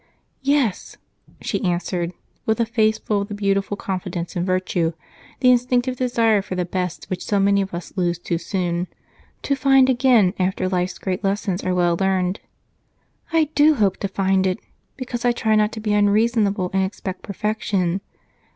[0.41, 0.97] "Yes,"
[1.41, 2.13] she answered,
[2.47, 4.93] with a face full of the beautiful confidence in virtue,
[5.41, 8.87] the instinctive desire for the best which so many of us lose too soon,
[9.43, 12.39] to find again after life's great lessons are well learned.
[13.31, 14.57] "I do hope to find it,
[14.97, 18.01] because I try not to be unreasonable and expect perfection.